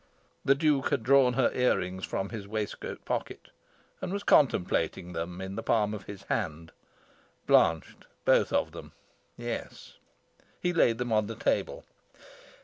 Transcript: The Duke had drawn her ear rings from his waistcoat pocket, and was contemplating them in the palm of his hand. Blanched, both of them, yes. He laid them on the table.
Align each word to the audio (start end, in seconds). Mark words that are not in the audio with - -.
The 0.43 0.55
Duke 0.55 0.89
had 0.89 1.03
drawn 1.03 1.33
her 1.33 1.51
ear 1.53 1.77
rings 1.77 2.05
from 2.05 2.29
his 2.29 2.47
waistcoat 2.47 3.05
pocket, 3.05 3.49
and 4.01 4.11
was 4.11 4.23
contemplating 4.23 5.13
them 5.13 5.39
in 5.41 5.53
the 5.55 5.61
palm 5.61 5.93
of 5.93 6.05
his 6.05 6.23
hand. 6.23 6.71
Blanched, 7.45 8.05
both 8.25 8.51
of 8.51 8.71
them, 8.71 8.93
yes. 9.37 9.99
He 10.59 10.73
laid 10.73 10.97
them 10.97 11.13
on 11.13 11.27
the 11.27 11.35
table. 11.35 11.85